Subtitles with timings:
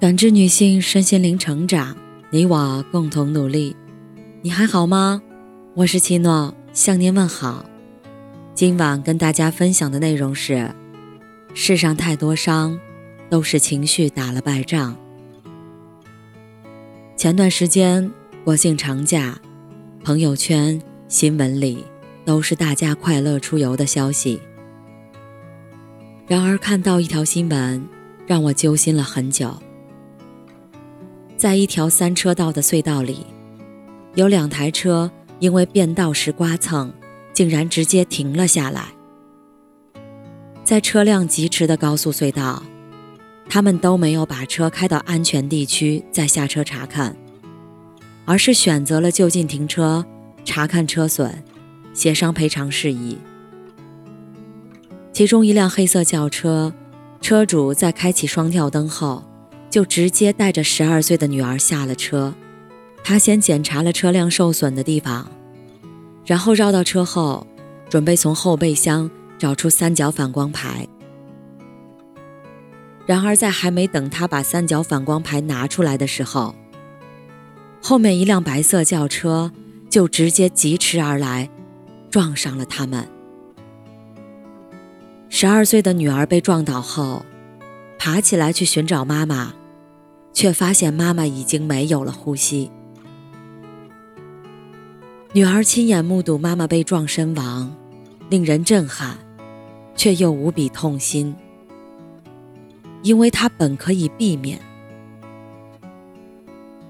[0.00, 1.94] 感知女性身心灵成长，
[2.30, 3.76] 你我共同努力。
[4.40, 5.20] 你还好吗？
[5.74, 7.66] 我是七诺，向您问好。
[8.54, 10.74] 今晚跟大家分享的内容是：
[11.52, 12.80] 世上太多伤，
[13.28, 14.96] 都是情绪打了败仗。
[17.14, 18.10] 前段时间
[18.42, 19.38] 国庆长假，
[20.02, 21.84] 朋友圈、新闻里
[22.24, 24.40] 都是大家快乐出游的消息。
[26.26, 27.86] 然而看到一条新闻，
[28.26, 29.54] 让我揪心了很久。
[31.40, 33.24] 在一条三车道的隧道里，
[34.14, 36.92] 有两台车因为变道时刮蹭，
[37.32, 38.88] 竟然直接停了下来。
[40.62, 42.62] 在车辆疾驰的高速隧道，
[43.48, 47.16] 他们都没有把车开到安全地区再下车查看，
[48.26, 50.04] 而是选择了就近停车
[50.44, 51.42] 查看车损，
[51.94, 53.16] 协商赔偿事宜。
[55.10, 56.74] 其中一辆黑色轿车，
[57.22, 59.24] 车主在开启双跳灯后。
[59.70, 62.34] 就直接带着十二岁的女儿下了车，
[63.04, 65.30] 他先检查了车辆受损的地方，
[66.26, 67.46] 然后绕到车后，
[67.88, 70.86] 准备从后备箱找出三角反光牌。
[73.06, 76.54] 然而，在还没等他把三角反光牌拿出来的时候，
[77.80, 79.50] 后面一辆白色轿车
[79.88, 81.48] 就直接疾驰而来，
[82.10, 83.08] 撞上了他们。
[85.28, 87.24] 十二岁的女儿被撞倒后，
[87.98, 89.54] 爬起来去寻找妈妈。
[90.32, 92.70] 却发现妈妈已经没有了呼吸。
[95.32, 97.72] 女儿亲眼目睹妈妈被撞身亡，
[98.28, 99.16] 令人震撼，
[99.94, 101.34] 却又无比痛心，
[103.02, 104.58] 因为她本可以避免。《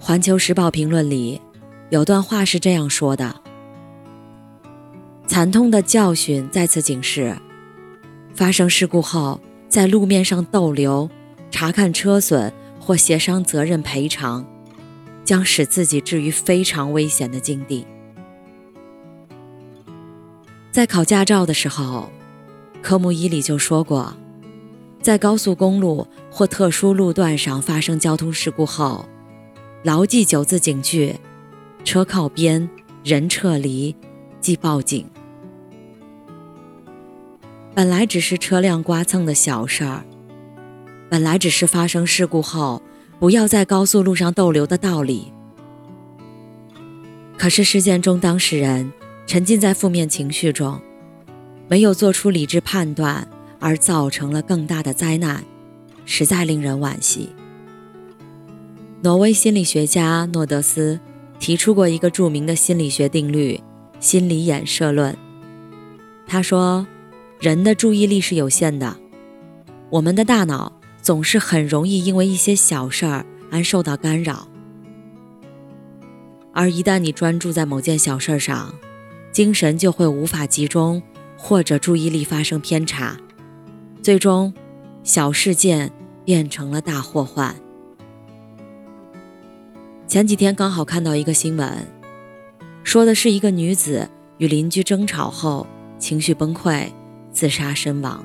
[0.00, 1.40] 环球时报》评论里
[1.90, 3.40] 有段话是这样说的
[5.26, 7.36] ：“惨痛的教训再次警示，
[8.34, 11.08] 发生事故后在路面上逗留，
[11.50, 12.52] 查看车损。”
[12.84, 14.44] 或协商责任赔偿，
[15.24, 17.86] 将使自己置于非常危险的境地。
[20.70, 22.10] 在考驾照的时候，
[22.82, 24.14] 科目一里就说过，
[25.00, 29.08] 在高速公路或特殊路段上发生交通事故后，
[29.82, 31.16] 牢记九字警句：
[31.84, 32.68] 车靠边，
[33.02, 33.96] 人撤离，
[34.42, 35.06] 即报警。
[37.74, 40.04] 本来只是车辆刮蹭的小事儿。
[41.14, 42.82] 本来只是发生事故后
[43.20, 45.32] 不要在高速路上逗留的道理，
[47.38, 48.92] 可是事件中当事人
[49.24, 50.80] 沉浸在负面情绪中，
[51.68, 53.28] 没有做出理智判断，
[53.60, 55.44] 而造成了更大的灾难，
[56.04, 57.28] 实在令人惋惜。
[59.02, 60.98] 挪威心理学家诺德斯
[61.38, 63.60] 提出过一个著名的心理学定律——
[64.00, 65.16] 心理衍射论。
[66.26, 66.84] 他说，
[67.38, 68.96] 人的注意力是有限的，
[69.90, 70.72] 我们的大脑。
[71.04, 74.48] 总是很容易因为一些小事儿而受到干扰，
[76.50, 78.74] 而一旦你专注在某件小事上，
[79.30, 81.02] 精神就会无法集中，
[81.36, 83.18] 或者注意力发生偏差，
[84.02, 84.54] 最终
[85.02, 85.92] 小事件
[86.24, 87.54] 变成了大祸患。
[90.06, 91.86] 前几天刚好看到一个新闻，
[92.82, 95.66] 说的是一个女子与邻居争吵后
[95.98, 96.86] 情绪崩溃，
[97.30, 98.24] 自杀身亡。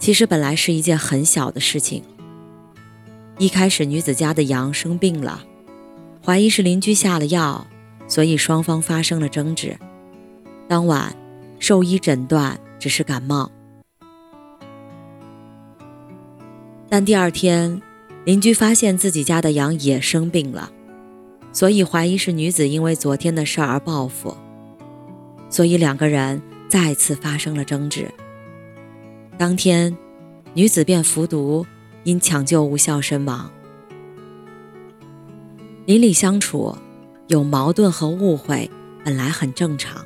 [0.00, 2.02] 其实本来是一件很小的事情。
[3.38, 5.44] 一开始，女子家的羊生病了，
[6.24, 7.66] 怀疑是邻居下了药，
[8.08, 9.76] 所以双方发生了争执。
[10.66, 11.14] 当晚，
[11.58, 13.50] 兽医诊断只是感冒，
[16.88, 17.80] 但第二天，
[18.24, 20.72] 邻居发现自己家的羊也生病了，
[21.52, 24.34] 所以怀疑是女子因为昨天的事儿而报复，
[25.50, 26.40] 所以两个人
[26.70, 28.10] 再次发生了争执。
[29.40, 29.96] 当天，
[30.52, 31.64] 女子便服毒，
[32.04, 33.50] 因抢救无效身亡。
[35.86, 36.76] 邻里相处，
[37.28, 38.70] 有矛盾和误会
[39.02, 40.04] 本来很正常，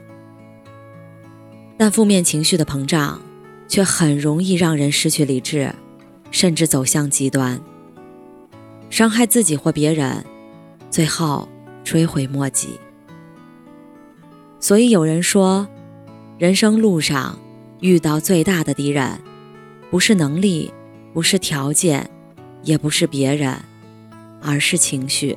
[1.76, 3.20] 但负面情绪的膨胀，
[3.66, 5.74] 却很容易让人失去理智，
[6.30, 7.60] 甚至走向极端，
[8.88, 10.24] 伤害自己或别人，
[10.92, 11.48] 最后
[11.82, 12.78] 追悔莫及。
[14.60, 15.66] 所以有人说，
[16.38, 17.36] 人生路上。
[17.84, 19.20] 遇到最大的敌人，
[19.90, 20.72] 不是能力，
[21.12, 22.08] 不是条件，
[22.62, 23.54] 也不是别人，
[24.40, 25.36] 而是情绪。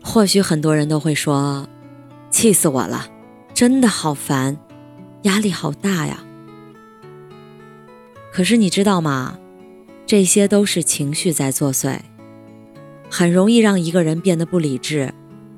[0.00, 1.68] 或许很多人都会说
[2.30, 3.08] ：“气死我了，
[3.52, 4.56] 真的好烦，
[5.22, 6.22] 压力好大呀。”
[8.32, 9.40] 可是你知道吗？
[10.06, 11.98] 这些都是情绪在作祟，
[13.10, 15.12] 很容易让一个人变得不理智，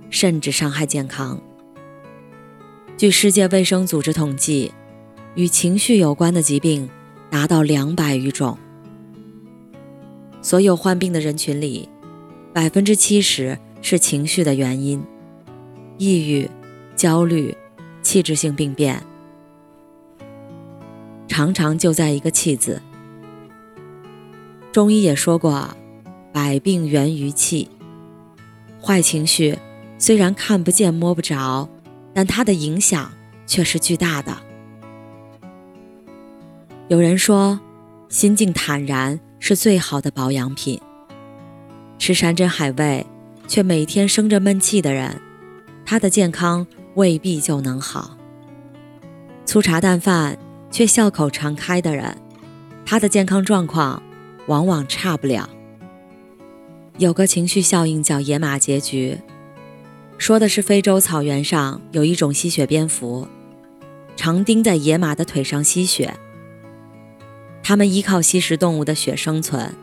[0.08, 1.38] 甚至伤害健康。
[2.96, 4.72] 据世界卫生组织统计，
[5.34, 6.88] 与情绪有关的疾病
[7.30, 8.56] 达到两百余种。
[10.40, 11.88] 所有患病的人群里，
[12.52, 15.02] 百分之七十是情绪的原因，
[15.98, 16.48] 抑郁、
[16.94, 17.56] 焦虑、
[18.02, 19.02] 器质性病变，
[21.26, 22.80] 常常就在一个“气”字。
[24.70, 25.68] 中医也说过，
[26.32, 27.68] 百病源于气。
[28.80, 29.58] 坏情绪
[29.98, 31.68] 虽然看不见摸不着，
[32.14, 33.12] 但它的影响
[33.46, 34.36] 却是巨大的。
[36.88, 37.58] 有人说，
[38.08, 40.80] 心境坦然是最好的保养品。
[41.98, 43.06] 吃山珍海味
[43.46, 45.20] 却每天生着闷气的人，
[45.84, 48.16] 他的健康未必就能好。
[49.44, 50.38] 粗茶淡饭
[50.70, 52.16] 却笑口常开的人，
[52.84, 54.02] 他的健康状况
[54.48, 55.48] 往往差不了。
[56.98, 59.18] 有个情绪效应叫野马结局，
[60.22, 63.26] 说的是非洲草原上有一种吸血蝙蝠，
[64.14, 66.14] 常盯在野马的腿上吸血。
[67.60, 69.74] 它们依靠吸食动物的血生存，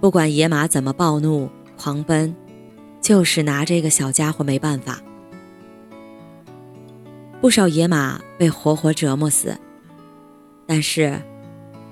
[0.00, 2.32] 不管野马怎么暴怒狂奔，
[3.00, 5.02] 就是拿这个小家伙没办法。
[7.40, 9.58] 不少野马被活活折磨死，
[10.64, 11.20] 但是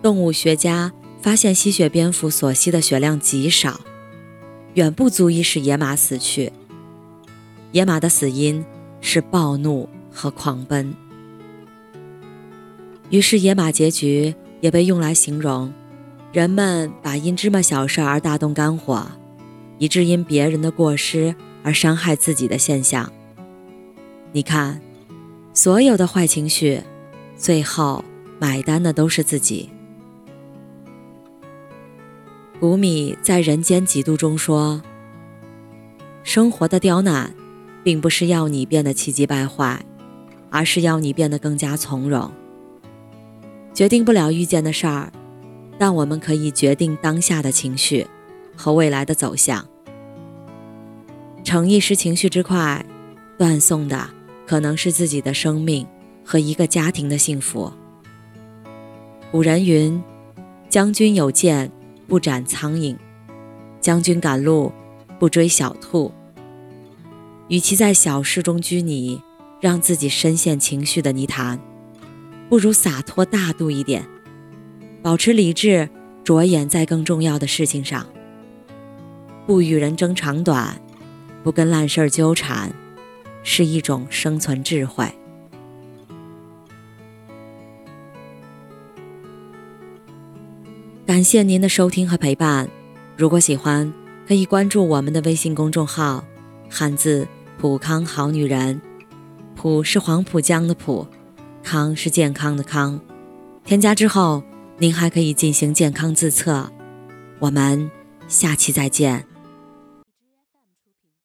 [0.00, 3.80] 动物学家发现吸血蝙蝠所吸的血量极少。
[4.74, 6.52] 远不足以使野马死去。
[7.72, 8.64] 野马的死因
[9.00, 10.94] 是暴怒和狂奔。
[13.10, 15.72] 于是，野马结局也被用来形容
[16.32, 19.06] 人们把因芝麻小事而大动肝火，
[19.78, 23.10] 以致因别人的过失而伤害自己的现象。
[24.32, 24.80] 你看，
[25.52, 26.80] 所有的坏情绪，
[27.36, 28.02] 最后
[28.38, 29.68] 买单的都是自己。
[32.58, 34.80] 谷米在《人间几度》中说
[36.22, 37.34] ：“生活的刁难，
[37.82, 39.84] 并不是要你变得气急败坏，
[40.50, 42.30] 而是要你变得更加从容。
[43.74, 45.12] 决定不了遇见的事儿，
[45.78, 48.06] 但我们可以决定当下的情绪
[48.56, 49.66] 和未来的走向。
[51.42, 52.84] 逞一时情绪之快，
[53.38, 54.08] 断送的
[54.46, 55.86] 可能是自己的生命
[56.24, 57.72] 和一个家庭的幸福。”
[59.32, 60.02] 古人云
[60.68, 61.70] ：“将军有剑。”
[62.08, 62.94] 不斩苍蝇，
[63.80, 64.70] 将军赶路
[65.18, 66.12] 不追小兔。
[67.48, 69.22] 与其在小事中拘泥，
[69.60, 71.60] 让自己深陷情绪的泥潭，
[72.48, 74.06] 不如洒脱大度一点，
[75.02, 75.88] 保持理智，
[76.24, 78.06] 着眼在更重要的事情上。
[79.46, 80.80] 不与人争长短，
[81.42, 82.72] 不跟烂事儿纠缠，
[83.42, 85.06] 是一种生存智慧。
[91.04, 92.70] 感谢您的收听和陪伴。
[93.16, 93.92] 如果喜欢，
[94.26, 96.24] 可以关注我们的微信公众号
[96.74, 97.28] “汉字
[97.58, 98.80] 普康好女人”。
[99.54, 101.06] 普是黄浦江的浦，
[101.62, 102.98] 康是健康的康。
[103.64, 104.42] 添加之后，
[104.78, 106.72] 您还可以进行健康自测。
[107.38, 107.90] 我们
[108.26, 109.31] 下期再见。